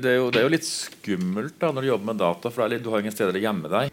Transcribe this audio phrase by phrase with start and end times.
[0.00, 2.72] Det er, jo, det er jo litt skummelt da når du jobber med data, for
[2.72, 3.90] litt, du har ingen steder å gjemme deg.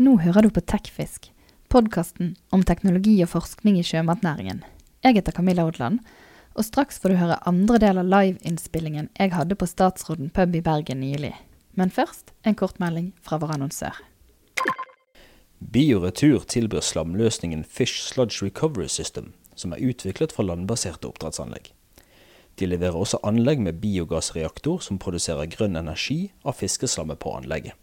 [0.00, 1.28] Nå hører du på Tekfisk,
[1.72, 4.62] podkasten om teknologi og forskning i sjømatnæringen.
[5.04, 6.00] Jeg heter Camilla Odland,
[6.56, 10.64] og straks får du høre andre del av liveinnspillingen jeg hadde på Statsråden pub i
[10.64, 11.34] Bergen nylig.
[11.76, 14.00] Men først en kort melding fra vår annonsør.
[15.60, 21.70] Bioretur tilbyr slamløsningen Fish Sludge Recovery System, som er utviklet for landbaserte oppdrettsanlegg.
[22.60, 27.76] De leverer også anlegg med biogassreaktor som produserer grønn energi av fiskeslammet på anlegget.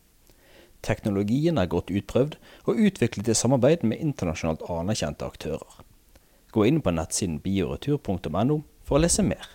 [0.86, 2.38] Teknologien er godt utprøvd
[2.70, 5.82] og utviklet i samarbeid med internasjonalt anerkjente aktører.
[6.55, 9.50] Gå inn på nettsiden bioretur.no for å lese mer.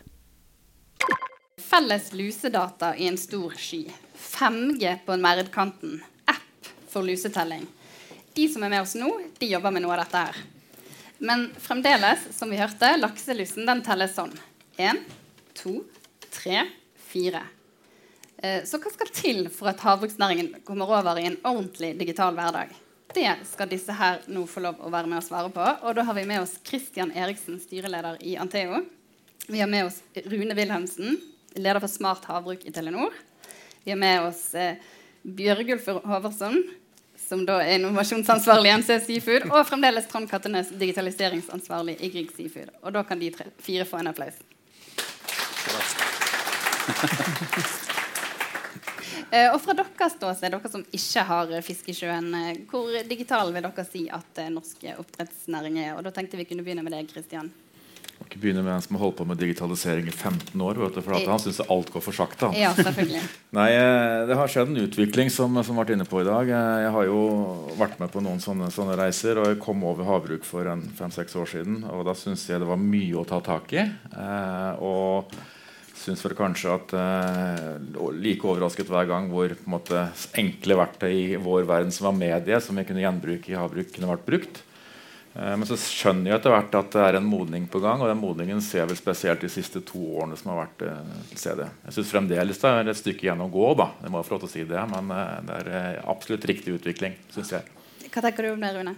[1.59, 3.87] Felles lusedata i en stor sky.
[4.21, 6.03] 5G på merdkanten.
[6.31, 7.65] App for lusetelling.
[8.35, 10.43] De som er med oss nå, de jobber med noe av dette her.
[11.25, 14.35] Men fremdeles, som vi hørte, lakselusen den telles sånn.
[14.77, 14.99] Én,
[15.55, 15.83] to,
[16.31, 16.65] tre,
[16.97, 17.43] fire.
[18.37, 22.73] Eh, så hva skal til for at havbruksnæringen kommer over i en ordentlig digital hverdag?
[23.15, 25.67] Det skal disse her nå få lov å være med og svare på.
[25.87, 28.81] Og da har vi med oss Christian Eriksen, styreleder i Anteo.
[29.47, 31.21] Vi har med oss Rune Wilhelmsen,
[31.55, 33.15] leder for Smart havbruk i Telenor.
[33.85, 34.81] Vi har med oss eh,
[35.23, 36.59] Bjørgulf Håvarsson,
[37.29, 42.75] som da er innovasjonsansvarlig i MC Seafood, og fremdeles Trond Kattenes, digitaliseringsansvarlig i Grieg Seafood.
[42.83, 44.43] Og da kan de tre, fire få en applaus.
[49.35, 53.51] Eh, og fra deres ståsted, dere som ikke har fisk i sjøen, eh, hvor digital
[53.51, 55.93] vil dere si at eh, norsk oppdrettsnæring er?
[55.97, 57.51] Og da tenkte vi kunne begynne med deg, Kristian
[58.25, 60.79] ikke begynne med en som har holdt på med digitalisering i 15 år.
[60.79, 62.51] Du, for Han syns alt går for sakte.
[62.59, 62.73] Ja.
[63.59, 66.51] Nei, eh, Det har skjedd en utvikling som, som vært inne på i dag.
[66.51, 67.23] Eh, jeg har jo
[67.79, 70.67] vært med på noen sånne, sånne reiser, og jeg kom over havbruk for
[70.99, 71.83] fem-seks år siden.
[71.95, 73.85] Og da syns jeg det var mye å ta tak i.
[73.85, 75.35] Eh, og
[76.05, 81.69] syns vel kanskje at eh, Like overrasket hver gang hvor måte, enkle verktøy i vår
[81.71, 84.65] verden som var medie, som vi kunne gjenbruke i havbruk, kunne vært brukt.
[85.35, 88.03] Eh, men så skjønner jeg etter hvert at det er en modning på gang.
[88.03, 91.17] Og den modningen ser jeg vel spesielt de siste to årene som har vært eh,
[91.33, 91.71] til stede.
[91.87, 93.73] Jeg syns fremdeles det er et stykke igjen å gå.
[93.81, 96.79] da, jeg må få lov til å si det, Men eh, det er absolutt riktig
[96.79, 97.75] utvikling, syns jeg.
[98.07, 98.95] Hva tenker du om det, Rune?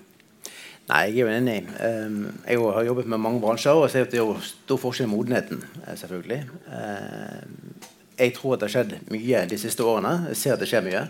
[0.86, 1.56] Nei, Jeg er jo enig.
[1.82, 5.10] Um, jeg har jobbet med mange bransjer og ser at det er stor forskjell i
[5.10, 5.64] modenheten.
[5.82, 6.44] selvfølgelig.
[6.68, 7.88] Uh,
[8.20, 10.12] jeg tror at det har skjedd mye de siste årene.
[10.30, 11.02] Jeg ser at det skjer mye.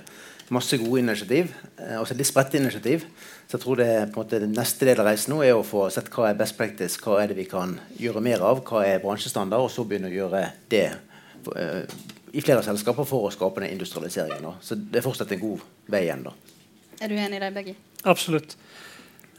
[0.55, 1.51] Masse gode initiativ.
[1.81, 3.07] Uh, også litt spredte initiativ.
[3.47, 5.87] Så jeg tror det på en måte, neste del av reisen nå er å få
[5.95, 9.03] sett hva er best practice, hva er det vi kan gjøre mer av, hva er
[9.03, 10.43] bransjestandard, og så begynne å gjøre
[10.73, 10.89] det
[11.51, 11.83] uh,
[12.37, 14.45] i flere selskaper for å skape den industrialiseringen.
[14.49, 14.57] Da.
[14.63, 16.27] Så det er fortsatt en god vei igjen.
[16.27, 16.35] da.
[17.01, 17.77] Er du enig i det, Begge?
[18.07, 18.57] Absolutt.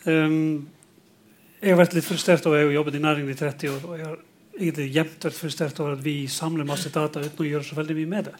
[0.06, 0.68] Um,
[1.58, 3.86] jeg har vært litt frustrert over jeg har jobbet i næringen i 30 år.
[3.88, 4.20] og jeg har
[4.58, 7.98] egentlig jevnt vært frustrert over at vi samler masse data uten å gjøre så veldig
[7.98, 8.36] mye med det.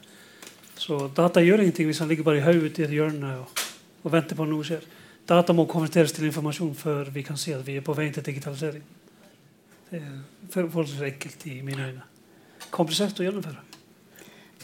[0.78, 3.64] Så data gjør ingenting hvis han ligger bare i hodet i et hjørne og,
[4.04, 4.86] og venter på at noe skjer.
[5.28, 8.24] Data må konverteres til informasjon før vi kan si at vi er på vei til
[8.24, 8.84] digitalisering.
[9.90, 10.22] Det er
[10.54, 12.06] forholdsvis enkelt i mine øyne.
[12.72, 13.64] Komplisert å gjennomføre.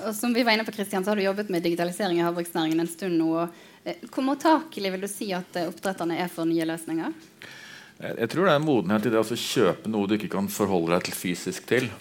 [0.02, 2.82] Og som vi var inne på, Kristian, så har du jobbet med digitalisering i havbruksnæringen
[2.82, 3.44] en stund nå.
[3.86, 7.14] Eh, hvor mottakelig vil du si at eh, oppdretterne er for nye løsninger?
[8.04, 10.96] Jeg tror det er en modenhet i det å kjøpe noe du ikke kan forholde
[10.96, 11.92] deg til fysisk til.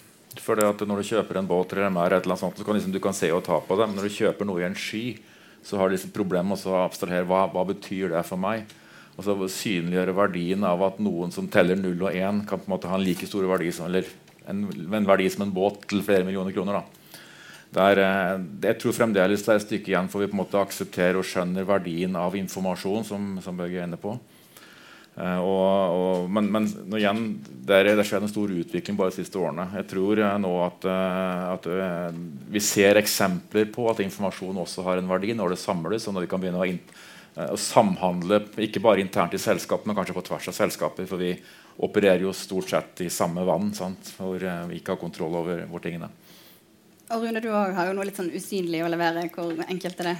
[0.41, 3.01] For Når du kjøper en båt eller en mer, eller sånt, så kan liksom, du
[3.03, 3.87] kan se og ta på det.
[3.87, 5.19] Men når du kjøper noe i en sky,
[5.63, 8.65] så har du liksom problemer med å abstrahere hva, hva betyr det for meg.
[9.13, 12.73] Og så Synliggjøre verdien av at noen som teller 0 og 1, kan på en
[12.73, 14.09] måte ha en like stor verdi som, eller
[14.49, 16.81] en, en verdi som en båt til flere millioner kroner.
[16.81, 17.03] da.
[17.73, 20.61] Der, eh, jeg tror fremdeles det er et stykke igjen for vi på en måte
[20.61, 23.05] aksepterer og skjønner verdien av informasjon.
[23.05, 24.17] som, som er inne på.
[25.13, 26.65] Uh, og, og, men, men
[26.97, 27.19] igjen,
[27.67, 29.67] det har skjedd en stor utvikling bare de siste årene.
[29.77, 31.67] Jeg tror uh, nå at, uh, at
[32.49, 36.07] vi ser eksempler på at informasjon også har en verdi når det samles.
[36.07, 36.69] og når vi kan begynne å,
[37.45, 41.05] å, samhandle ikke bare internt i selskapet, men kanskje på tvers av selskaper.
[41.09, 41.35] For vi
[41.85, 44.15] opererer jo stort sett i samme vann sant?
[44.17, 46.09] hvor vi ikke har kontroll over hvor tingene
[47.13, 49.27] Og Rune, du har jo noe litt sånn usynlig å levere.
[49.33, 50.17] Hvor enkelt er det?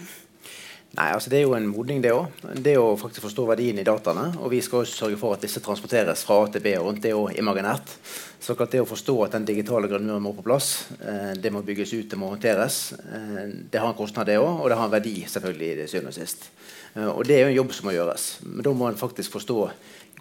[0.94, 2.28] Nei, altså Det er jo en modning, det òg.
[2.62, 4.28] Det å faktisk forstå verdien i dataene.
[4.46, 7.02] Og vi skal også sørge for at disse transporteres fra A til B og rundt.
[7.02, 7.96] Det er jo imaginært.
[8.44, 11.96] Så det å forstå at den digitale grunnmuren må på plass, eh, det må bygges
[11.96, 14.62] ut, det må håndteres, eh, det har en kostnad, det òg.
[14.62, 16.50] Og det har en verdi, selvfølgelig, i det syvende og sist.
[16.96, 18.28] Eh, og det er jo en jobb som må gjøres.
[18.46, 19.70] Men da må en faktisk forstå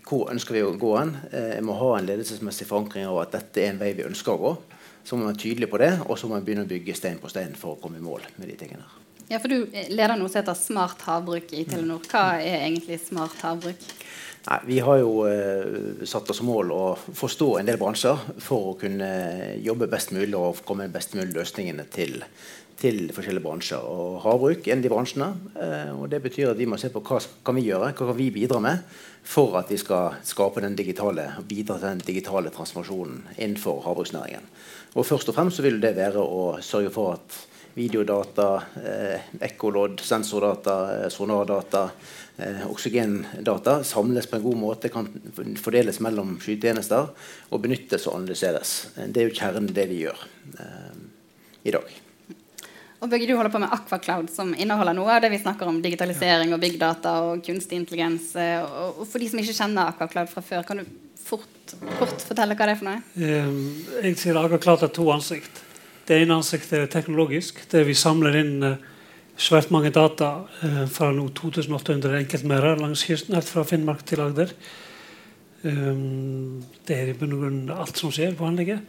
[0.08, 1.16] hvor ønsker vi å gå hen.
[1.32, 4.40] En må ha en ledelsesmessig forankring av at dette er en vei vi ønsker å
[4.40, 4.56] gå.
[5.04, 7.20] Så må man være tydelig på det, og så må man begynne å bygge stein
[7.22, 9.01] på stein for å komme i mål med de tingene.
[9.32, 12.02] Ja, for Du leder noe som heter Smart havbruk i Telenor.
[12.05, 13.84] Hva er egentlig smart havbruk?
[14.44, 16.81] Nei, vi har jo eh, satt oss mål å
[17.17, 19.08] forstå en del bransjer for å kunne
[19.64, 22.19] jobbe best mulig og komme med best mulig løsningene til,
[22.82, 23.87] til forskjellige bransjer.
[23.88, 25.29] Og Havbruk er en av de bransjene.
[25.55, 28.19] Eh, og Det betyr at vi må se på hva kan vi gjøre, hva kan
[28.19, 28.82] vi bidra med
[29.25, 34.44] for at vi skal skape den digitale, bidra til den digitale transformasjonen innenfor havbruksnæringen.
[34.93, 37.40] Og Først og fremst så vil det være å sørge for at
[37.74, 41.90] videodata, eh, ekkolodd, sensordata, eh, sonardata,
[42.36, 45.08] eh, oksygendata samles på en god måte, kan
[45.56, 47.08] fordeles mellom skytjenester
[47.50, 48.74] og benyttes og analyseres.
[49.08, 50.24] Det er jo kjernen i det vi gjør
[50.58, 50.96] eh,
[51.64, 51.98] i dag.
[53.02, 55.80] Og Bøgge, du holder på med Aquacloud, som inneholder noe av det vi snakker om
[55.82, 58.28] digitalisering og big data og kunstig intelligens.
[58.36, 60.84] Og for de som ikke kjenner Aquacloud fra før, kan du
[61.19, 63.02] fort, kort fortelle hva det er for noe?
[64.06, 65.64] Jeg sier Aquacloud har to ansikt.
[66.06, 67.60] Det ene ansiktet er teknologisk.
[67.70, 68.76] der vi samler inn uh,
[69.38, 74.50] svært mange data uh, fra nå 2800 enkeltmerder langs kysten, helt fra Finnmark til Agder.
[75.62, 78.82] Um, det er i bunn og grunn alt som skjer på anlegget.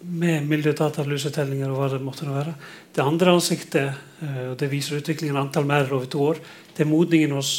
[0.00, 2.54] Med miljødata, lusetellinger og hva det måtte være.
[2.94, 6.38] Det andre ansiktet, og det viser utviklingen av antall merder over to år,
[6.76, 7.50] det er modningen hos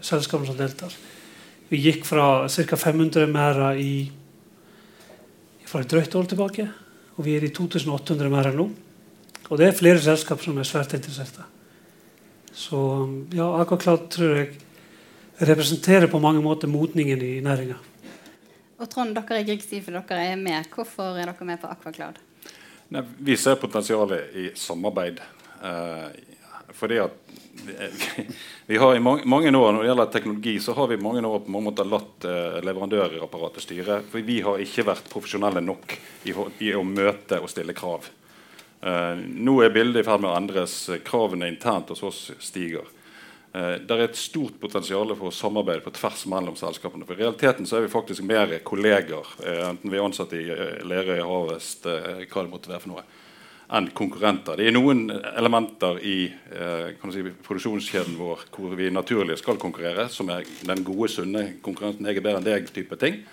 [0.00, 0.96] selskapene som deltar.
[1.68, 2.80] Vi gikk fra ca.
[2.80, 4.08] 500 merder i
[5.68, 6.68] fra et drøyt år tilbake,
[7.16, 8.66] og vi er i 2800 mer enn nå.
[9.46, 11.44] Og det er flere selskap som er svært interesserte.
[12.56, 12.78] Så
[13.36, 14.54] ja, Aquacloud tror jeg
[15.46, 17.76] representerer på mange måter modningen i næringa.
[18.76, 20.68] Og Trond, dere er Grieg for dere er med.
[20.72, 22.20] Hvorfor er dere med på Aquacloud?
[22.92, 25.20] Nei, vi ser potensialet i samarbeid.
[25.64, 26.08] Eh,
[26.76, 27.16] fordi at
[28.66, 31.50] vi, har i mange, år Når det gjelder teknologi, så har vi mange år på
[31.50, 34.00] mange måter latt eh, leverandørapparatet styre.
[34.10, 36.34] For vi har ikke vært profesjonelle nok i,
[36.66, 38.08] i å møte og stille krav.
[38.80, 40.78] Eh, nå er bildet i ferd med å endres.
[41.06, 42.88] Kravene internt hos oss stiger.
[43.52, 47.08] Eh, det er et stort potensial for å samarbeide på tvers mellom selskapene.
[47.08, 50.44] For I realiteten så er vi faktisk mer kolleger, enten vi er ansatt i
[50.86, 53.06] Lerøy, Harvest, hva det måtte være for noe,
[53.74, 54.58] enn konkurrenter.
[54.58, 60.46] Det er noen elementer i si, produksjonskjeden vår hvor vi naturlig skal konkurrere, som er
[60.68, 63.24] den gode, sunne konkurrenten 'jeg er bedre enn deg' type ting.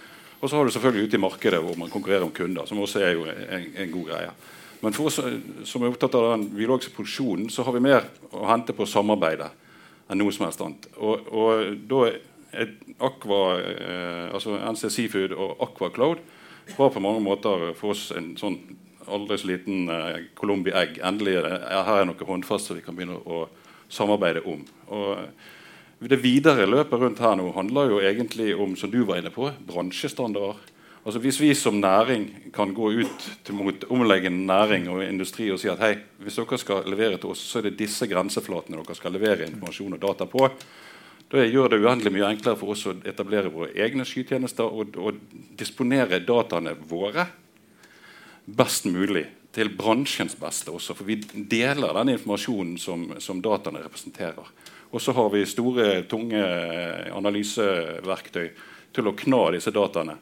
[0.42, 3.00] Og så har du selvfølgelig ute i markedet hvor man konkurrerer om kunder, som også
[3.00, 4.32] er jo en, en god greie.
[4.82, 5.20] Men for oss
[5.64, 8.04] som er opptatt av den biologiske produksjonen, så har vi mer
[8.36, 9.52] å hente på samarbeidet
[10.10, 10.88] enn noe som helst annet.
[10.98, 12.02] Og, og da
[12.52, 16.18] er Aqua, eh, altså NC Seafood og Aqua Cloud
[16.78, 18.60] var på mange måter for oss en sånn
[19.08, 21.00] aldri så liten eh, Colombi egg.
[21.04, 23.46] Endelig er det, her er noe håndfast som vi kan begynne å
[23.94, 24.64] samarbeide om.
[24.94, 29.32] Og det videre løpet rundt her nå handler jo egentlig om som du var inne
[29.34, 30.60] på, bransjestandarder.
[31.04, 35.68] Altså Hvis vi som næring kan gå ut mot omleggende næring og industri og si
[35.68, 39.12] at hei, hvis dere skal levere til oss, så er det disse grenseflatene dere skal
[39.12, 40.48] levere informasjon og data på.
[41.34, 45.20] Da gjør det uendelig mye enklere for oss å etablere våre egne skytjenester og, og
[45.60, 47.28] disponere dataene våre
[48.46, 50.96] best mulig til bransjens beste også.
[50.98, 51.20] For vi
[51.50, 54.52] deler den informasjonen som, som dataene representerer.
[54.94, 56.44] Og så har vi store, tunge
[57.14, 58.48] analyseverktøy
[58.94, 60.18] til å kna disse dataene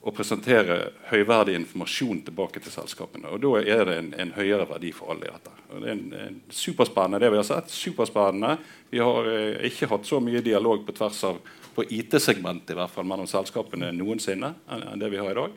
[0.00, 0.76] og presentere
[1.10, 3.28] høyverdig informasjon tilbake til selskapene.
[3.28, 5.52] Og Da er det en, en høyere verdi for alle i dette.
[5.68, 7.72] Og det er en, en superspennende det vi har sett.
[7.72, 8.54] Superspennende.
[8.88, 11.40] Vi har eh, ikke hatt så mye dialog på tvers av
[11.74, 15.52] på IT-segmentet i hvert fall mellom selskapene noensinne enn, enn det vi har i dag.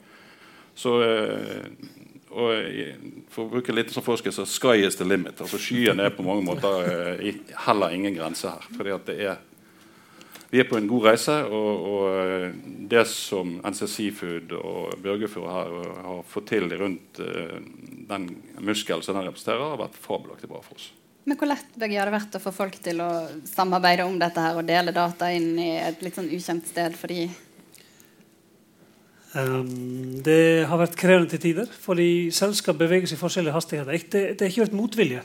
[0.76, 1.68] Så eh,
[2.34, 2.50] og
[3.30, 5.42] For å bruke litt som forsker, så sky is the limit.
[5.42, 6.88] altså Skyen er på mange måter
[7.22, 7.34] eh,
[7.68, 8.70] heller ingen grense her.
[8.78, 9.42] fordi at det er
[10.54, 11.36] vi er på en god reise.
[11.50, 12.50] Og, og eh,
[12.90, 15.78] det som NC Seafood og Bjørgefjord her
[16.10, 17.22] har fått til rundt
[18.10, 18.28] den
[18.62, 20.92] muskelen som den representerer, har vært fabelaktig bra for oss.
[21.24, 23.10] Men Hvor lett Begge, har det vært å få folk til å
[23.48, 27.14] samarbeide om dette her og dele data inn i et litt sånn ukjent sted for
[27.14, 27.30] de?
[29.34, 34.04] Um, det har vært krevende til tider, fordi selskap beveger seg i forskjellige hastigheter.
[34.14, 35.24] Det, det er ikke vært motvilje.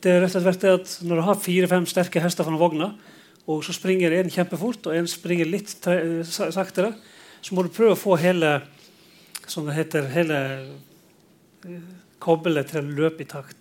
[0.00, 2.90] Det er rett og slett at Når du har fire-fem sterke hester fra vogna,
[3.48, 6.92] og så springer en kjempefort, og en springer litt saktere,
[7.40, 8.58] så må du prøve å få hele
[9.48, 10.38] som det heter, hele
[11.60, 13.56] kobbelet koblet til å løpe i takt.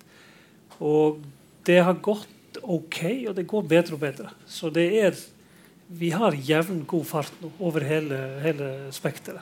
[0.83, 1.21] Og
[1.67, 4.33] det har gått ok, og det går bedre og bedre.
[4.47, 5.19] Så det er
[5.89, 9.41] Vi har jevn, god fart nå over hele, hele spekteret.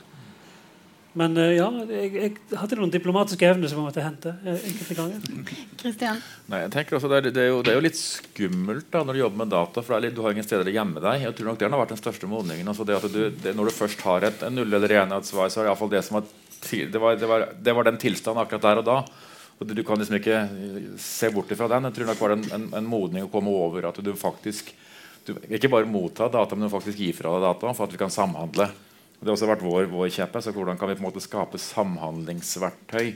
[1.17, 4.33] Men uh, ja, jeg, jeg, hadde noen diplomatiske evner som jeg måtte hente.
[4.45, 5.53] Uh, enkelte ganger.
[5.81, 6.19] Kristian?
[6.51, 9.01] Nei, jeg tenker også det er, det, er jo, det er, jo, litt skummelt da,
[9.01, 9.83] når du jobber med data.
[9.85, 11.23] for litt, Du har ingen steder å gjemme deg.
[11.25, 12.69] Jeg tror nok Det har vært den største modningen.
[12.69, 15.61] Altså det at du, det, når du først har et, en null eller enhetssvar, så
[15.61, 16.29] er det iallfall det som var,
[16.67, 18.99] det var, det var, det var den tilstanden akkurat der og da.
[19.57, 20.43] Og Du kan liksom ikke
[21.01, 21.89] se bort ifra den.
[21.89, 24.69] Jeg tror nok var det en, en, en modning å komme over at du faktisk
[25.27, 27.99] du, ikke bare motta data, men du faktisk gir fra deg data for at vi
[27.99, 28.69] kan samhandle.
[29.17, 30.41] Det har også vært vår, vår kjeppe.
[30.43, 33.15] Så hvordan kan vi på en måte skape samhandlingsverktøy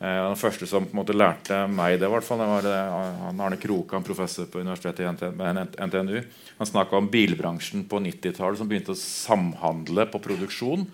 [0.00, 2.76] Eh, den første som på en måte lærte meg det, hvert fall, det var det,
[3.20, 6.14] han Arne Krokan, professor på universitetet i NTNU.
[6.56, 10.86] Han snakka om bilbransjen på 90-tallet som begynte å samhandle på produksjon,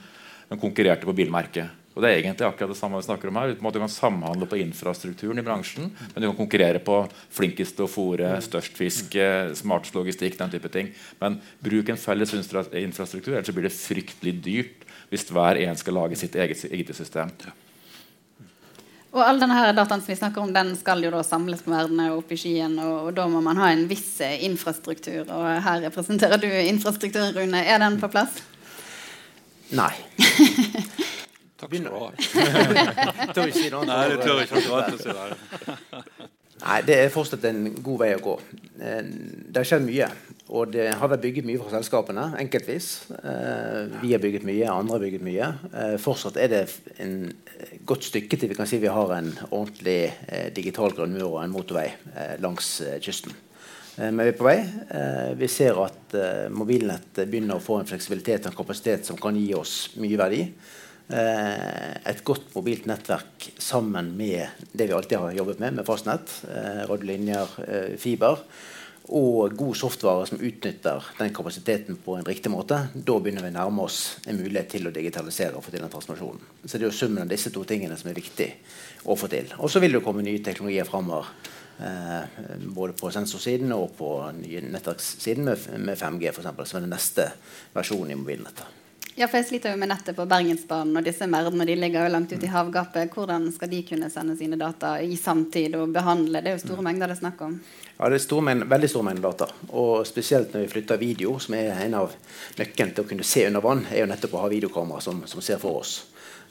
[0.50, 1.85] men konkurrerte på bilmerket.
[1.96, 3.54] Og Det er egentlig akkurat det samme vi snakker om her.
[3.56, 6.98] Du kan samhandle på infrastrukturen i bransjen, men du kan konkurrere på
[7.32, 9.16] flinkest til å fòre, størst fisk,
[9.56, 10.92] smartest logistikk, den type ting.
[11.22, 16.18] Men bruk en felles infrastruktur, ellers blir det fryktelig dyrt hvis hver en skal lage
[16.20, 17.32] sitt eget IT-system.
[19.16, 21.72] Og all denne her dataen som vi snakker om, den skal jo da samles på
[21.72, 22.76] verdene og opp i skyen.
[22.76, 25.22] Og, og, da må man ha en viss eh, infrastruktur.
[25.24, 27.64] Og her representerer du infrastrukturen, Rune.
[27.64, 28.42] Er den på plass?
[29.72, 29.94] Nei.
[31.56, 33.32] Takk skal du ha.
[33.34, 36.26] tør ikke si noe Nei, det tør ikke akkurat å si det.
[36.56, 38.34] Nei, det er fortsatt en god vei å gå.
[38.80, 40.08] Eh, det har skjedd mye.
[40.56, 42.88] Og det har vært bygget mye fra selskapene, enkeltvis.
[43.18, 45.48] Eh, vi har bygget mye, andre har bygget mye.
[45.72, 46.62] Eh, fortsatt er det
[47.02, 47.18] en
[47.88, 49.98] godt stykke til vi kan si vi har en ordentlig
[50.56, 51.90] digital grunnmur og en motorvei
[52.42, 53.34] langs kysten.
[53.96, 54.58] Men vi er på vei.
[55.40, 56.16] Vi ser at
[56.52, 60.42] mobilnett begynner å få en fleksibilitet og en kapasitet som kan gi oss mye verdi.
[61.06, 66.32] Eh, et godt mobilt nettverk sammen med det vi alltid har jobbet med, med fastnett,
[66.50, 68.40] eh, radiolinjer, eh, fiber,
[69.06, 73.54] og god software som utnytter den kapasiteten på en riktig måte, da begynner vi å
[73.54, 76.48] nærme oss en mulighet til å digitalisere og få til den transformasjonen.
[76.64, 78.48] Så det er jo summen av disse to tingene som er viktig
[79.06, 79.52] å få til.
[79.60, 81.30] Og så vil det komme nye teknologier framover.
[81.76, 82.42] Eh,
[82.74, 87.28] både på sensorsiden og på nettverkssiden med, med 5G, for eksempel, som er den neste
[87.76, 88.85] versjonen i mobilnettet.
[89.16, 92.12] Ja, for jeg sliter jo med nettet på Bergensbanen, og disse merdene de ligger jo
[92.12, 93.14] langt ute i havgapet.
[93.16, 96.42] Hvordan skal de kunne sende sine data i samtid og behandle?
[96.44, 96.88] Det er jo store mm.
[96.90, 97.54] mengder det er snakk om.
[97.94, 99.48] Ja, det er store men, veldig store mengder data.
[99.72, 102.12] Og spesielt når vi flytter video, som er en av
[102.60, 105.40] nøkkelen til å kunne se under vann, er jo nettopp å ha videokamera som, som
[105.48, 105.94] ser for oss.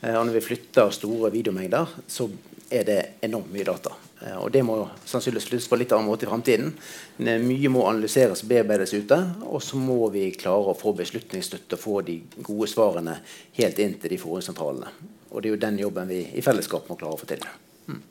[0.02, 2.32] Eh, og når vi flytter store videomengder, så
[2.74, 3.94] er det enormt mye data.
[4.26, 6.74] Eh, og det må sannsynligvis flyttes på litt annen måte i framtiden.
[7.20, 9.20] Mye må analyseres og bearbeides ute.
[9.46, 13.20] Og så må vi klare å få beslutningsstøtte og få de gode svarene
[13.60, 14.92] helt inn til de forhåndssentralene.
[15.32, 17.46] Og det er jo den jobben vi i fellesskap må klare å få til.
[17.92, 18.02] Mm.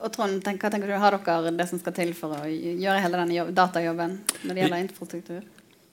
[0.00, 3.00] Og Trond, tenk, hva tenker du, Har dere det som skal til for å gjøre
[3.04, 5.48] hele denne datajobben når det gjelder infrastruktur?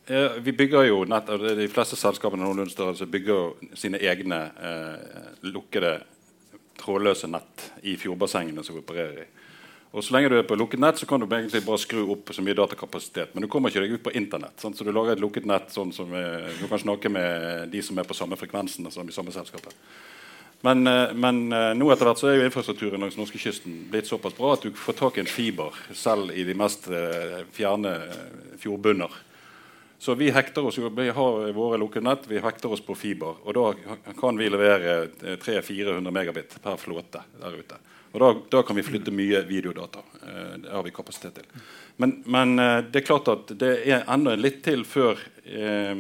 [0.08, 5.98] Vi bygger jo nett, De fleste selskapene størrelse bygger sine egne eh, lukkede
[6.80, 9.28] trådløse nett i fjordbassengene som vi opererer i.
[9.98, 12.34] Og Så lenge du er på lukket nett, så kan du egentlig bare skru opp
[12.36, 13.32] så mye datakapasitet.
[13.34, 14.60] Men du kommer ikke deg ut på internett.
[14.62, 14.78] Sant?
[14.78, 17.98] så du lager et lukket nett sånn som er, du kan snakke med de som
[17.98, 19.74] er på samme frekvensen som i samme selskapet.
[20.62, 24.36] Men, eh, men eh, nå etter hvert så er jo infrastrukturen langs norskekysten blitt såpass
[24.38, 27.94] bra at du får tak i en fiber selv i de mest eh, fjerne
[28.62, 29.14] fjordbunner.
[30.00, 33.40] Så vi hekter oss jo, vi har våre lukkede nett, vi hekter oss på fiber.
[33.44, 35.08] Og da kan vi levere
[35.42, 37.80] 300-400 megabit per flåte der ute.
[38.12, 40.00] Og da, da, kan vi flytte mye videodata.
[40.24, 41.66] Eh, det har vi kapasitet til.
[41.98, 45.92] Men, men, eh, det er klart at det er enda litt til før eh,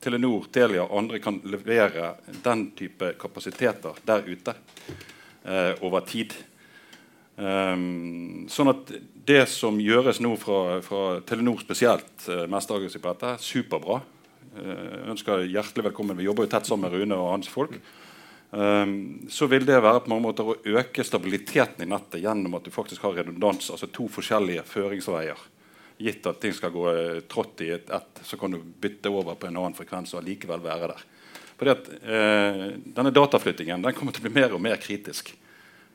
[0.00, 2.14] Telenor, Telia og andre kan levere
[2.44, 6.36] den type kapasiteter der ute eh, over tid.
[7.38, 8.88] Um, sånn at
[9.28, 14.00] det som gjøres nå fra, fra Telenor spesielt, uh, mest aggressivt på dette, superbra.
[14.58, 16.18] Uh, ønsker hjertelig velkommen.
[16.18, 17.78] Vi jobber jo tett sammen med Rune og hans folk.
[18.50, 22.66] Um, så vil det være på mange måter å øke stabiliteten i nettet gjennom at
[22.66, 25.48] du faktisk har redundans, altså to forskjellige føringsveier.
[26.02, 29.38] Gitt at ting skal gå uh, trått i ett, et, så kan du bytte over
[29.38, 31.06] på en annen frekvens og likevel være der.
[31.58, 31.88] Fordi at
[32.94, 35.32] Denne dataflyttingen den kommer til å bli mer og mer kritisk.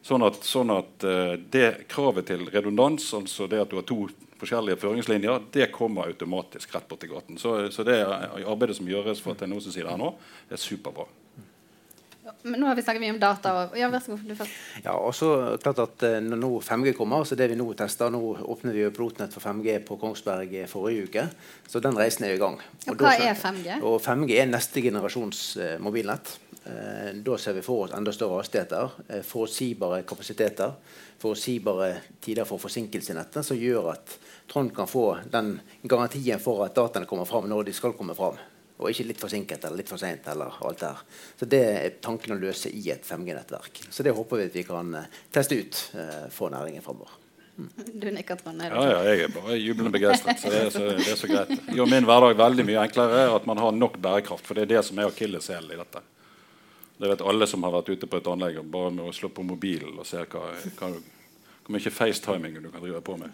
[0.03, 4.01] Sånn at, sånn at uh, det kravet til redundans, altså det at du har to
[4.41, 7.39] forskjellige føringslinjer, det kommer automatisk rett borti gaten.
[7.39, 10.01] Så, så, det arbeidet som gjøres for at det er noen som sier det her
[10.01, 10.10] nå,
[10.51, 11.07] er superbra.
[12.43, 13.55] men nå har vi snakket mye om data.
[13.62, 14.60] Og, ja, vær så god, du først.
[14.83, 15.31] Ja, og så
[15.63, 18.83] klart at uh, Når nå 5G kommer, så det vi nå tester Nå åpner vi
[18.83, 21.29] jo pilotnett for 5G på Kongsberg forrige uke.
[21.63, 22.60] Så den reisen er i gang.
[22.60, 23.79] Og, og hva da, er 5G?
[23.79, 25.45] Og 5G er neste generasjons
[25.79, 26.41] mobilnett.
[26.65, 30.72] Eh, da ser vi for oss enda større hastigheter, eh, forutsigbare kapasiteter,
[31.20, 34.17] forutsigbare tider for forsinkelse i nettet, som gjør at
[34.48, 38.38] Trond kan få den garantien for at dataene kommer fram når de skal komme fram.
[38.79, 40.24] Og ikke litt forsinket eller litt for seint.
[40.24, 43.84] Så det er tanken å løse i et 5G-nettverk.
[43.89, 45.75] Så det håper vi at vi kan eh, teste ut
[46.32, 47.12] for næringen framover.
[47.58, 47.70] Mm.
[47.93, 48.63] Du nikker, Trond.
[48.63, 50.39] Ja, ja, jeg er bare jublende begeistret.
[50.39, 51.50] Så det er så, det er så greit.
[51.50, 54.48] Det gjør min hverdag veldig mye enklere at man har nok bærekraft.
[54.48, 56.03] For det er det som er akilleshælen i dette.
[56.98, 59.46] Det vet alle som har vært ute på et anlegg bare med å slå på
[59.46, 60.44] mobilen og se hva,
[60.78, 60.92] hva,
[61.64, 63.34] hvor mye facetiming du kan drive på med.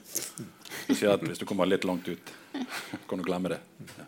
[0.86, 2.32] Spesielt hvis du kommer litt langt ut.
[3.10, 3.60] kan du glemme det.
[3.98, 4.08] Ja.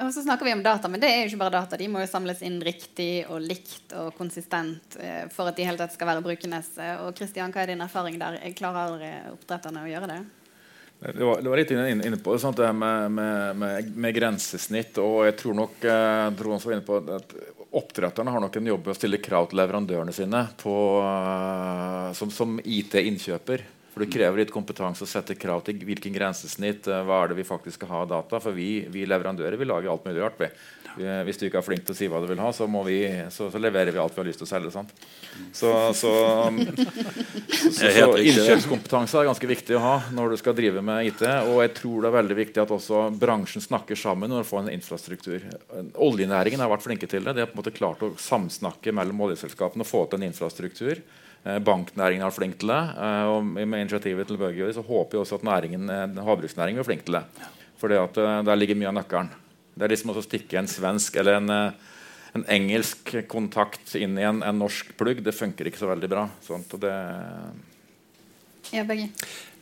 [0.00, 1.76] Og så snakker vi om data, men det er jo ikke bare data.
[1.76, 5.82] De må jo samles inn riktig og likt og konsistent eh, for at de helt
[5.82, 6.70] tatt skal være brukernes.
[7.04, 8.38] Og Kristian, hva er din erfaring der?
[8.56, 10.22] Klarer eh, oppdretterne å gjøre det?
[11.04, 14.96] Det var, det var litt inne, inne på det med, med, med, med, grensesnitt.
[15.04, 17.36] Og jeg tror nok jeg tror var inne på at
[17.74, 22.30] Oppdretterne har nok en jobb med å stille krav til leverandørene sine på, uh, som,
[22.30, 23.64] som IT-innkjøper.
[23.94, 27.38] For Det krever litt kompetanse å sette krav til hvilken grensesnitt uh, hva er det
[27.38, 28.40] vi faktisk skal ha av data.
[28.42, 30.40] For vi, vi leverandører vi lager alt mulig rart.
[30.42, 30.50] Vi.
[30.94, 32.98] Hvis du ikke er flink til å si hva du vil ha, så, vi,
[33.34, 34.70] så, så leverer vi alt vi har lyst til å selge.
[34.70, 34.92] Sant?
[35.50, 36.12] Så, så,
[37.78, 37.90] så
[38.22, 41.24] innkjøpskompetanse er ganske viktig å ha når du skal drive med IT.
[41.50, 44.62] Og jeg tror det er veldig viktig at også bransjen snakker sammen når du får
[44.62, 45.50] en infrastruktur.
[46.06, 47.34] Oljenæringen har vært flinke til det.
[47.34, 51.02] De har på en måte klart å samsnakke mellom oljeselskapene og få til en infrastruktur.
[51.44, 52.82] Eh, banknæringen er flink til det.
[52.96, 56.88] Eh, og med initiativet til Bøgøy så håper jeg også at næringen, eh, havbruksnæringen blir
[56.88, 57.24] flink til det.
[57.76, 59.28] For der ligger mye av nøkkelen.
[59.76, 64.42] Det er liksom å stikke en svensk eller en, en, engelsk kontakt inn i en,
[64.42, 65.20] en, norsk plugg.
[65.22, 66.28] Det funker ikke så veldig bra.
[66.40, 66.94] Sånt, det
[68.72, 69.10] ja, Begge.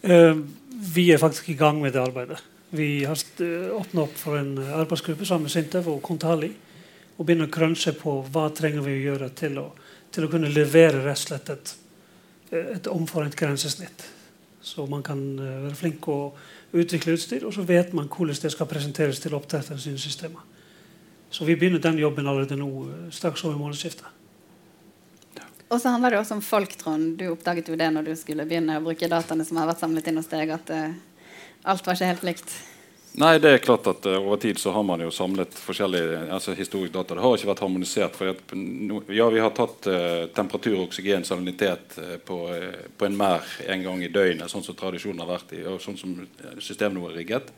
[0.05, 2.39] Uh, vi er faktisk i gang med det arbeidet.
[2.71, 6.53] Vi har åpna opp for en arbeidsgruppe sammen med Sintef og Kontali
[7.17, 9.67] og begynner å krønse på hva trenger vi å gjøre til å
[10.12, 11.75] til å kunne levere rett og slett et,
[12.52, 14.04] et omforent grensesnitt.
[14.62, 16.19] Så man kan eh, være flink å
[16.73, 20.45] utvikle utstyr, og så vet man hvordan det skal presenteres til oppdretterne sine systemer.
[21.33, 24.07] Så vi begynner den jobben allerede nå, eh, straks over månedsskiftet.
[25.73, 27.14] Og så handler det også om folk, Trond.
[27.16, 30.11] Du oppdaget jo det når du skulle begynne å bruke dataene som har vært samlet
[30.11, 30.92] inn hos deg, at uh,
[31.73, 32.52] alt var ikke helt likt.
[33.21, 36.54] Nei, det er klart at uh, Over tid så har man jo samlet forskjellige altså
[36.57, 37.12] historisk data.
[37.14, 38.16] Det har ikke vært harmonisert.
[38.16, 38.54] for at,
[39.12, 42.38] ja, Vi har tatt uh, temperatur, oksygen, salinitet uh, på,
[42.97, 46.00] på, en mer en gang i døgnet, sånn som tradisjonen har vært i, og sånn
[46.00, 46.16] som
[46.57, 47.52] systemet nå er rigget.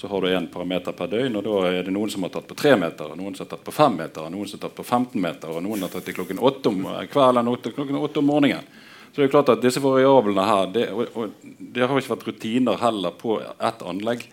[0.00, 2.50] Så har du én parameter per døgn, og da er det noen som har tatt
[2.50, 4.86] på tre meter, noen som har tatt på fem meter, noen som har tatt på
[4.88, 8.30] 15 meter, og noen har tatt til klokken åtte om kvelden og klokken åtte om
[8.32, 8.78] morgenen.
[9.10, 12.28] Så det er klart at disse variablene her, det, og, og, det har ikke vært
[12.30, 14.24] rutiner heller på ett anlegg.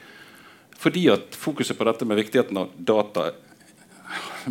[0.77, 3.31] Fordi at fokuset på dette med viktigheten av data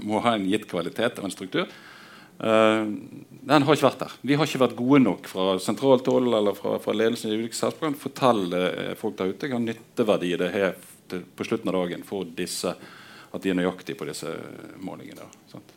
[0.02, 1.70] må ha en gitt kvalitet og en struktur,
[2.42, 2.84] uh,
[3.46, 4.18] den har ikke vært der.
[4.26, 7.56] Vi har ikke vært gode nok fra sentralt hold eller fra, fra ledelsen i ulike
[7.56, 12.02] selskaper å fortelle uh, folk der ute hva nytteverdi det har på slutten av dagen
[12.02, 12.74] for disse
[13.36, 14.30] at de er nøyaktige på disse
[14.82, 15.26] målingene.
[15.50, 15.74] Sant?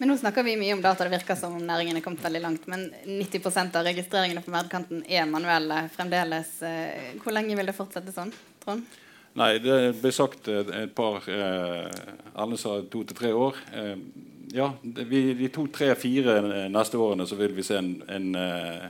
[0.00, 1.04] Men nå snakker vi mye om data.
[1.04, 2.62] Det virker som om næringen er kommet veldig langt.
[2.72, 6.54] Men 90% av registreringene på verdkanten er manuelle fremdeles.
[6.64, 8.32] Eh, hvor lenge vil det fortsette sånn?
[8.70, 8.98] Trond?
[9.38, 11.86] Nei, det ble sagt et par eh,
[12.34, 13.58] Alle sa to til tre år.
[13.74, 13.96] Eh,
[14.54, 18.88] ja, vi, de to, tre, fire neste årene så vil vi se en, en, eh,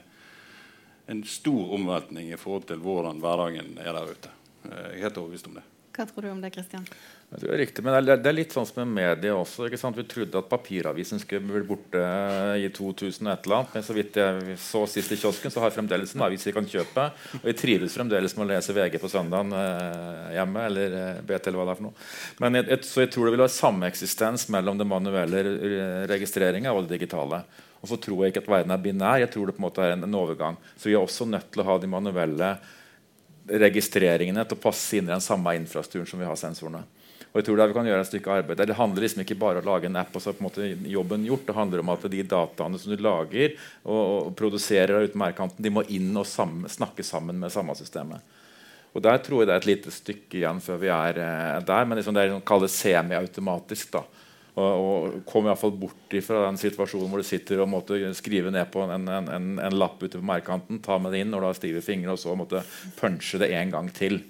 [1.12, 4.32] en stor omveltning i forhold til hvordan hverdagen er der ute.
[4.64, 5.66] Eh, jeg er helt overbevist om det.
[6.00, 6.84] Hva tror du om det, Kristian?
[7.28, 9.66] Det er riktig, men det er, litt sånn som med media også.
[9.68, 12.00] Vi trodde at papiravisen skulle bli borte
[12.56, 13.74] i 2000 et eller annet.
[13.76, 16.54] Men så vidt jeg så sist i kiosken, så har jeg fremdeles en avis vi
[16.56, 17.04] kan kjøpe.
[17.42, 20.64] Og jeg trives fremdeles med å lese VG på søndagen eh, hjemme.
[20.72, 22.08] Eller eh, BT, eller hva det er for noe.
[22.40, 25.46] Men jeg, så jeg tror det vil ha sameksistens mellom det manuelle
[26.08, 27.44] registreringa og det digitale.
[27.84, 29.20] Og så tror jeg ikke at verden er binær.
[29.20, 30.56] Jeg tror det på en måte er en, en overgang.
[30.80, 32.54] Så vi er også nødt til å ha de manuelle
[33.58, 36.84] registreringene til å passe inn i den samme infrastrukturen som vi har sensorene.
[37.30, 38.60] Og jeg tror der vi kan gjøre et stykke arbeid.
[38.66, 40.66] Det handler liksom ikke bare om å lage en app og så på en måte
[40.90, 41.44] jobben gjort.
[41.46, 45.70] Det handler om at de dataene som du lager og, og produserer ute merkanten, de
[45.70, 48.38] må inn og sammen, snakke sammen med samme systemet.
[48.90, 51.86] Og Der tror jeg det er et lite stykke igjen før vi er eh, der.
[51.86, 53.92] Men liksom det er kalles semiautomatisk.
[53.94, 54.02] da
[54.60, 58.68] og, og kom iallfall bort fra den situasjonen hvor du sitter og måtte skrive ned
[58.72, 61.48] på en, en, en, en lapp ute på merkanten, ta med det inn når du
[61.50, 62.62] har stive fingre, og så måtte
[63.00, 64.20] punche det en gang til.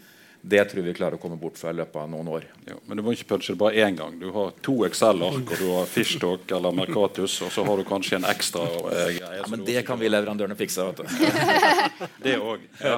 [0.42, 2.46] Det tror vi klarer å komme bort fra i løpet av noen år.
[2.64, 4.14] Ja, men du må ikke punche det bare én gang.
[4.16, 8.16] Du har to Excel-ark, og du har Fishtalk eller Mercatus, og så har du kanskje
[8.16, 9.34] en ekstra eh, greie.
[9.42, 10.86] Ja, men det kan vi leverandørene fikse.
[10.88, 11.60] vet du.
[12.24, 12.64] det òg.
[12.80, 12.96] Ja.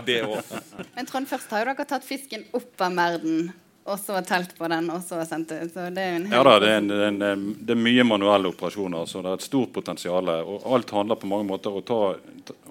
[0.95, 3.51] Men Trond, først har jo dere tatt fisken opp av merden.
[3.93, 5.73] Og så telt på den, og så sendt ut.
[5.75, 8.07] Så det er en ja da, det er, en, det, er en, det er, mye
[8.09, 9.05] manuelle operasjoner.
[9.07, 10.31] så Det er et stort potensial.
[10.49, 12.03] Og alt handler på mange måter om å,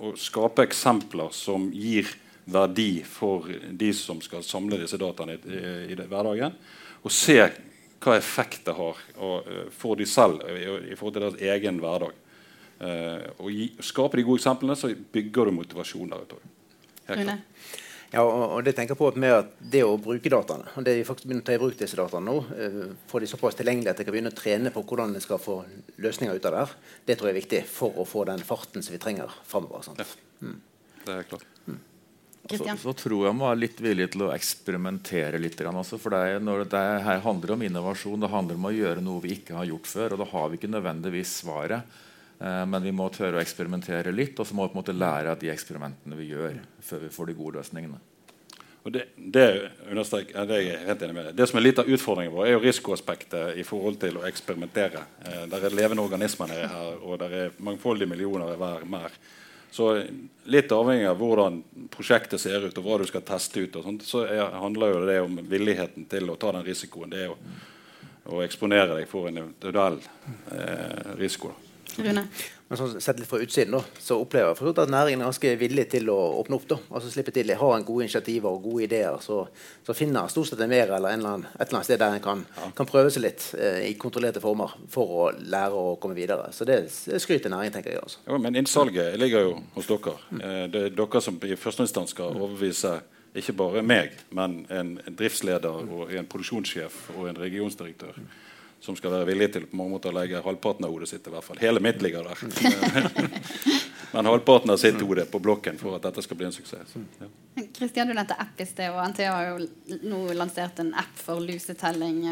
[0.01, 2.09] å skape eksempler som gir
[2.51, 6.57] verdi for de som skal samle disse dataene i, i, i hverdagen.
[7.05, 7.37] Og se
[8.01, 11.77] hva effekt det har og, uh, for de selv i, i, forhold til deres egen
[11.83, 12.17] hverdag.
[12.81, 16.25] Uh, og gi, Skaper de gode eksemplene, så bygger du motivasjon der
[18.11, 21.05] Ja, og, og det tenker på med at det å bruke dataene og det Vi
[21.07, 24.01] faktisk begynner å ta i bruk disse dataene nå, uh, får de såpass tilgjengelig at
[24.01, 25.61] de kan begynne å trene på hvordan de skal få
[26.03, 26.65] løsninger ut av det.
[26.65, 26.75] her.
[27.07, 29.93] Det tror jeg er viktig for å få den farten som vi trenger framover.
[29.95, 30.09] Ja.
[30.43, 30.59] Mm.
[31.05, 31.47] Det er klart.
[32.49, 35.59] Så, så, tror jeg man er litt villig til å eksperimentere litt.
[35.61, 39.23] Også, for det, når det her handler om innovasjon, det handler om å gjøre noe
[39.23, 40.15] vi ikke har gjort før.
[40.15, 41.99] Og da har vi ikke nødvendigvis svaret.
[42.41, 44.97] Eh, men vi må tørre å eksperimentere litt, og så må vi på en måte
[44.97, 46.57] lære av de eksperimentene vi gjør.
[46.81, 47.99] før vi får de gode løsningene.
[48.83, 49.43] Og det, det,
[49.93, 51.35] det er helt enig med.
[51.37, 55.03] Det som er litt av utfordringen vår, er jo risikoaspektet i forhold til å eksperimentere.
[55.21, 59.13] Eh, der er levende organismer nede her, og der er mangfoldige millioner hver mer.
[59.71, 59.93] Så
[60.51, 61.61] litt avhengig av hvordan
[61.93, 65.21] prosjektet ser ut, og hva du skal teste ut, sånt, så er, handler jo det
[65.23, 67.13] om villigheten til å ta den risikoen.
[67.13, 67.37] Det er å,
[68.33, 70.01] å eksponere deg for en eventuell
[70.57, 71.53] eh, risiko.
[72.05, 72.25] Rune?
[72.71, 75.83] Men så, sett litt fra utsiden da, så opplever jeg at næringen er ganske villig
[75.91, 76.67] til å åpne opp.
[76.69, 79.17] da, altså slippe til, Har en gode initiativer og gode ideer.
[79.19, 79.41] Så,
[79.83, 82.15] så finner stort sett en mer eller, en eller annen, et eller annet sted der
[82.15, 82.69] en kan, ja.
[82.77, 86.47] kan prøve seg litt eh, i kontrollerte former for å lære å komme videre.
[86.55, 88.05] Så det, skryter næringen, tenker jeg.
[88.05, 88.23] altså.
[88.29, 90.15] Ja, men innsalget ligger jo hos dere.
[90.29, 90.39] Mm.
[90.41, 93.01] Eh, det er dere som i første instans skal overbevise
[93.35, 98.15] ikke bare meg, men en, en driftsleder og en produksjonssjef og en regionsdirektør.
[98.81, 101.27] Som skal være villig til på mange måter å legge halvparten av hodet sitt.
[101.27, 101.59] i hvert fall.
[101.61, 103.29] Hele mitt ligger der.
[104.11, 106.97] Men halvparten av sitt hode på blokken for at dette skal bli en suksess.
[107.21, 107.29] Ja.
[107.77, 111.39] Kristian, du nevnte app i sted, og NTA har jo nå lansert en app for
[111.45, 112.25] lusetelling.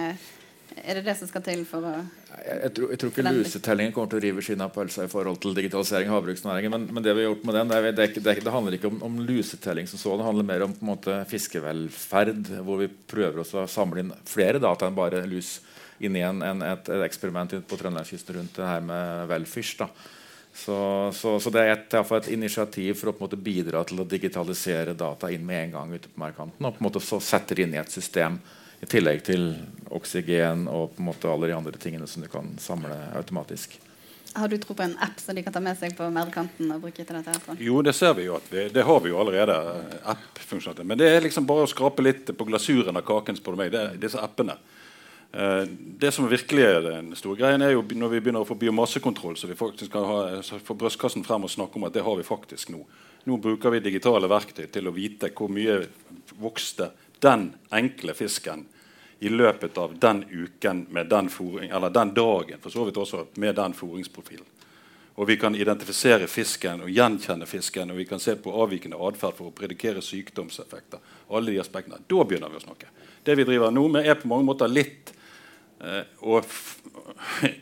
[0.77, 1.93] Er det det som skal til for å
[2.39, 5.39] Jeg, tror, jeg tror, ikke lusetellingen kommer til å rive skinnet av pølsa i forhold
[5.43, 6.75] til digitalisering av havbruksnæringen.
[6.75, 8.99] Men, men, det vi har gjort med den, det, det, det, det handler ikke om,
[9.05, 10.17] om, lusetelling som så.
[10.19, 14.61] Det handler mer om på en måte, fiskevelferd, hvor vi prøver å samle inn flere
[14.61, 15.57] data enn bare lus
[15.99, 19.79] inn i en, en, et, et, eksperiment på Trøndelagskysten rundt det her med Welfish.
[20.53, 20.77] Så,
[21.15, 24.07] så, så, det er et, et, initiativ for å på en måte bidra til å
[24.07, 26.65] digitalisere data inn med en gang ute på merkanten.
[26.65, 28.39] Og på en måte så setter inn i et system
[28.79, 29.51] i tillegg til
[29.91, 33.77] oksygen og på en måte alle de andre tingene som du kan samle automatisk.
[34.33, 36.83] Har du tro på en app som de kan ta med seg på merdekanten og
[36.83, 37.33] bruke til dette?
[37.45, 37.57] Sånn?
[37.65, 38.35] Jo, det ser vi jo.
[38.37, 39.55] at vi, Det har vi jo allerede.
[40.13, 40.85] app-funksjoner.
[40.85, 43.39] Men det er liksom bare å skrape litt på glasuren av kaken.
[43.39, 44.55] spør du meg, det er disse appene.
[45.31, 48.57] Eh, det som virkelig er den store greien, er jo når vi begynner å få
[48.57, 52.25] biomassekontroll, så vi faktisk kan få brystkassen frem og snakke om at det har vi
[52.25, 52.81] faktisk nå.
[53.29, 55.83] Nå bruker vi digitale verktøy til å vite hvor mye
[56.39, 56.89] vokste
[57.21, 58.65] den enkle fisken
[59.19, 63.25] i løpet av den uken med den, foring, eller den dagen for så vidt også
[63.35, 64.47] med den fôringsprofilen.
[65.19, 69.35] Og vi kan identifisere fisken og gjenkjenne fisken, og vi kan se på avvikende atferd
[69.35, 70.99] for å predikere sykdomseffekter.
[71.29, 71.99] alle de aspektene.
[72.07, 72.87] Da begynner vi å snakke.
[73.23, 75.13] Det vi driver nå med, er på mange måter litt
[75.79, 76.43] og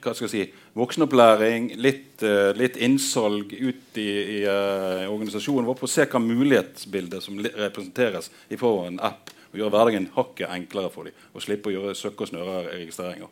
[0.01, 0.43] hva skal jeg si,
[0.77, 6.21] voksenopplæring, litt, uh, litt innsalg ut i, i uh, organisasjonen vår for å se hva
[6.23, 11.19] mulighetsbildet som representeres i form av en app, og gjøre hverdagen hakket enklere for dem.
[11.34, 13.30] Og slippe å gjøre søkke- og snøre-registreringer.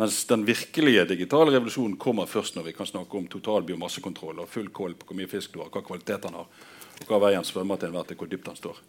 [0.00, 4.50] Mens den virkelige digitale revolusjonen kommer først når vi kan snakke om total biomassekontroll og
[4.52, 6.48] full koll på hvor mye fisk du har, hva kvalitet han har,
[6.96, 8.80] og hva veien svømmer til enhver til hvor dypt han står.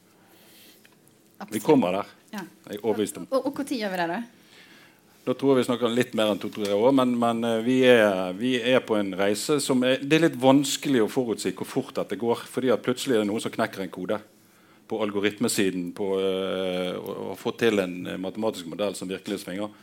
[1.38, 1.54] Absolutt.
[1.54, 2.13] Vi kommer der.
[2.34, 2.43] Ja.
[2.69, 3.28] Jeg er overbevist om.
[3.30, 4.21] Og når gjør vi det, da?
[5.28, 6.94] Da tror jeg vi snakker litt mer enn to-tre år.
[6.96, 10.40] Men, men eh, vi, er, vi, er, på en reise som er, Det er litt
[10.40, 12.46] vanskelig å forutsi hvor fort dette går.
[12.48, 14.22] fordi at plutselig er det noen som knekker en kode
[14.88, 19.74] på algoritmesiden på øh, å få til en uh, matematisk modell som virkelig svinger.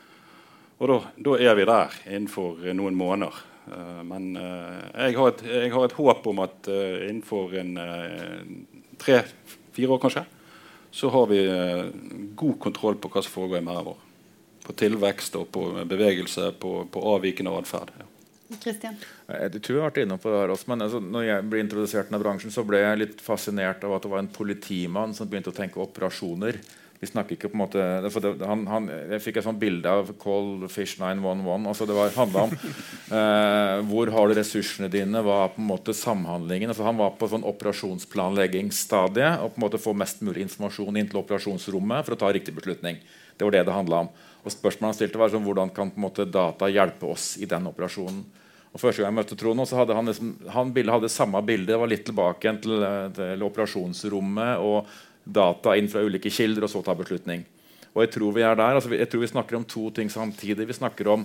[0.80, 3.42] Og da, er vi der innenfor uh, noen måneder.
[4.04, 7.70] men jeg har, et, jeg, har et, håp om at innenfor en
[9.00, 10.24] tre-fire år kanskje,
[10.92, 11.40] så har vi
[12.36, 14.03] god kontroll på hva som foregår i merden vår
[14.64, 17.92] på tilvekst og på bevegelse, på, på avvikende atferd.
[17.98, 18.08] Ja.
[18.60, 18.96] Christian?
[19.28, 21.64] Jeg tror jeg har vært inne på det her også, men altså, når jeg ble
[21.64, 25.28] introdusert denne bransjen, så ble jeg litt fascinert av at det var en politimann som
[25.30, 26.60] begynte å tenke operasjoner.
[27.00, 30.12] Vi snakker ikke på en måte det, han, han, Jeg fikk et sånt bilde av
[30.20, 31.66] Call Fish 911.
[31.68, 32.54] altså Det var handla om
[33.18, 36.70] eh, hvor har du ressursene dine, hva er på en måte samhandlingen.
[36.72, 41.10] altså Han var på sånn operasjonsplanleggingsstadie og på en måte få mest mulig informasjon inn
[41.10, 43.02] til operasjonsrommet for å ta riktig beslutning.
[43.34, 44.14] Det var det det handla om.
[44.44, 48.22] Og spørsmålet han stilte var sånn, Hvordan kan måte, data hjelpe oss i den operasjonen?
[48.74, 51.70] Og første gang jeg møtte Trond, så hadde han, liksom, han hadde samme bilde.
[51.70, 54.90] Det var litt tilbake til, til, operasjonsrommet og
[55.24, 57.44] data inn fra ulike kilder, og så ta beslutning.
[57.94, 60.66] Og Jeg tror vi er der, altså, jeg tror vi snakker om to ting samtidig.
[60.66, 61.22] Vi snakker om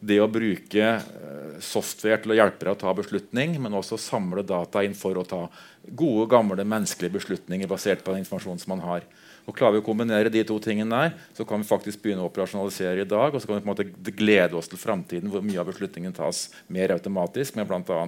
[0.00, 4.44] det å bruke eh, software til å hjelpe deg å ta beslutning, men også samle
[4.44, 5.42] data inn for å ta
[5.88, 9.08] gode, gamle menneskelige beslutninger basert på den informasjonen som man har.
[9.50, 12.28] Og Klarer vi å kombinere de to tingene der, så kan vi faktisk begynne å
[12.30, 13.34] operasjonalisere i dag.
[13.34, 16.14] Og så kan vi på en måte glede oss til framtiden hvor mye av beslutningen
[16.14, 18.00] tas mer automatisk med bl.a.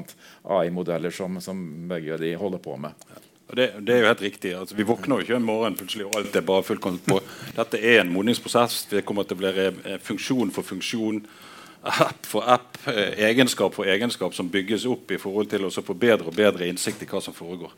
[0.61, 2.95] AI-modeller som, som, begge de holder på med.
[3.53, 4.53] Det, det, er jo helt riktig.
[4.57, 7.19] Altså, vi våkner jo ikke en morgen plutselig og alt er bare fullt på.
[7.59, 8.85] Dette er en modningsprosess.
[8.93, 11.19] Det kommer til å bli eh, funksjon for funksjon,
[11.83, 15.99] app for app, eh, egenskap for egenskap som bygges opp i forhold til å få
[15.99, 17.75] bedre og bedre innsikt i hva som foregår.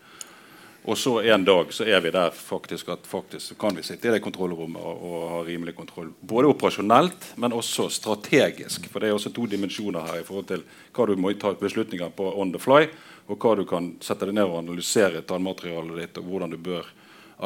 [0.85, 4.13] Og så en dag så er vi der faktisk at faktisk kan vi sitte i
[4.13, 6.11] det kontrollrommet og, og ha rimelig kontroll.
[6.21, 8.91] Både operasjonelt, men også strategisk.
[8.93, 12.13] For det er også to dimensjoner her i forhold til hva du må ta beslutninger
[12.13, 12.85] på on the fly,
[13.33, 16.93] og hva du kan sette deg ned og analysere tallmaterialet ditt, og hvordan du bør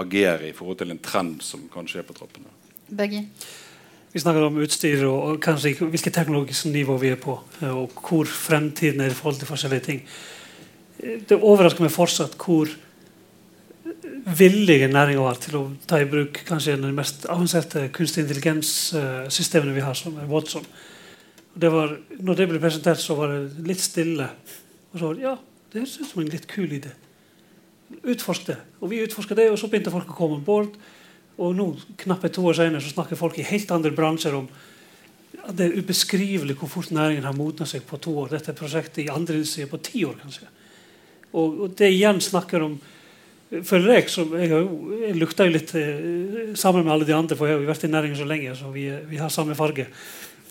[0.03, 2.51] agere i forhold til en trend som kan skje på trappene.
[2.89, 3.23] Begge.
[4.13, 8.27] Vi snakker om utstyr og, kanskje hvilket teknologisk nivå vi er på, eh, og hvor
[8.27, 10.05] fremtiden er i forhold til forskjellige ting.
[10.99, 12.73] Eh, det overrasker meg fortsatt hvor
[14.39, 18.25] villige næringa var til å ta i bruk kanskje en av de mest avanserte kunstig
[18.25, 20.67] intelligens-systemene vi har, som er Watson.
[21.59, 24.29] Det var, når det ble presentert, så var det litt stille.
[24.93, 25.35] Og så var det, ja,
[25.73, 26.93] det høres ut som en litt kul idé.
[28.05, 28.59] Utforsk det.
[28.81, 30.77] Og vi utforska det, og så begynte folk å komme om bord.
[31.39, 31.71] Og nå,
[32.03, 34.49] knappe to år senere, så snakker folk i helt andre bransjer om
[35.39, 38.31] at det er ubeskrivelig hvor fort næringen har modna seg på to år.
[38.33, 40.49] Dette prosjektet i andre siden på ti år, kanskje.
[41.33, 42.79] Og, og det igjen snakker om
[43.49, 44.67] føler jeg, som jeg, har,
[45.05, 47.87] jeg lukter jo litt eh, sammen med alle de andre, for jeg har jo vært
[47.89, 49.89] i næringen så lenge, så vi, vi har samme farge.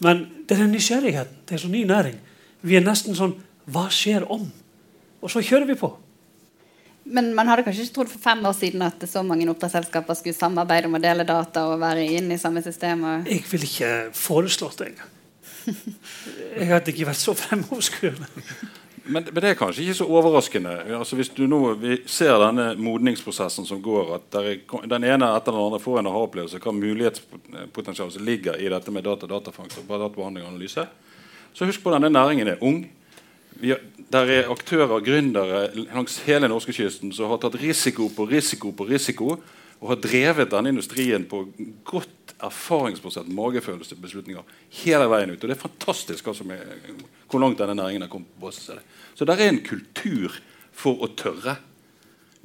[0.06, 1.44] Men det er den nysgjerrigheten.
[1.46, 2.18] Det er så ny næring.
[2.66, 4.46] Vi er nesten sånn Hva skjer om?
[5.20, 5.90] Og så kjører vi på.
[7.08, 10.36] Men man hadde kanskje ikke trodd for fem år siden at så mange oppdrettsselskaper skulle
[10.36, 13.06] samarbeide om å dele data og være inne i samme system?
[13.28, 15.14] Jeg ville ikke foreslått det engang.
[16.60, 18.28] Jeg hadde ikke vært så fremoverskuende.
[19.08, 20.74] Men, men, det er kanskje ikke så overraskende.
[20.98, 25.56] Altså hvis du nå vi ser denne modningsprosessen som går, at er, den ene etter
[25.56, 29.90] den andre får en aha-opplevelse hva mulighetspotensialet som ligger i dette med data, datafangst og
[29.90, 30.88] databehandling og analyse,
[31.56, 32.84] så husk på denne næringen er ung.
[33.64, 33.80] Har,
[34.14, 39.38] der er aktører, gründere langs hele norskekysten som har tatt risiko på risiko på risiko
[39.78, 41.44] og har drevet denne industrien på
[41.86, 45.42] godt erfaringsprosent, magefølelsesbeslutninger hele veien ut.
[45.42, 46.62] Og det er fantastisk altså, med,
[47.30, 48.30] hvor langt denne næringen har kommet.
[48.40, 48.82] på seg.
[49.16, 50.34] Så det er en kultur
[50.78, 51.58] for å tørre.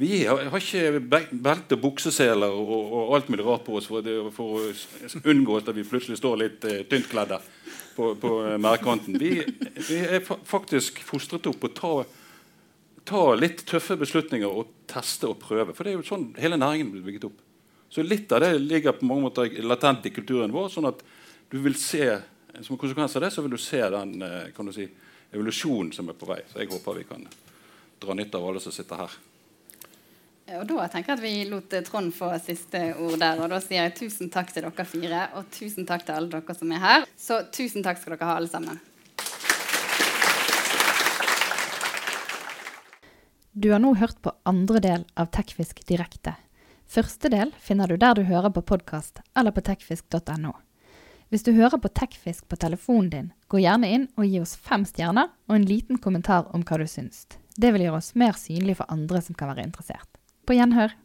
[0.00, 4.16] Vi har, har ikke belte, bukseseler og, og, alt mulig rart på oss for, det,
[4.34, 7.38] for å unngå at vi plutselig står litt eh, tynt kledde
[7.94, 9.18] på, på merdkanten.
[9.20, 9.34] Vi,
[9.76, 11.92] vi, er faktisk fostret opp på å ta,
[13.12, 15.74] ta litt tøffe beslutninger og teste og prøve.
[15.76, 17.40] For det er jo sånn hele næringen blir bygget opp.
[17.92, 20.70] Så litt av det ligger på mange måter latent i kulturen vår.
[20.72, 21.02] sånn at
[21.52, 22.20] du vil se,
[22.60, 24.84] Som konsekvens av det så vil du se den eh, kan du si,
[25.32, 26.42] evolusjonen som er på vei.
[26.52, 27.22] Så jeg håper vi kan
[27.98, 29.14] dra nytte av alle som sitter her.
[30.58, 33.40] Og Da tenker jeg at vi lot eh, Trond få siste ord der.
[33.40, 36.58] Og da sier jeg tusen takk til dere fire, og tusen takk til alle dere
[36.58, 37.06] som er her.
[37.16, 38.80] Så tusen takk skal dere ha, alle sammen.
[43.54, 46.32] Du har nå hørt på andre del av Tekfisk direkte.
[46.88, 50.54] Første del finner du der du hører på podkast, eller på tekfisk.no.
[51.28, 54.88] Hvis du hører på Tekfisk på telefonen din, gå gjerne inn og gi oss fem
[54.88, 57.26] stjerner og en liten kommentar om hva du syns.
[57.52, 60.08] Det vil gjøre oss mer synlige for andre som kan være interessert.
[60.48, 60.96] På gjenhør.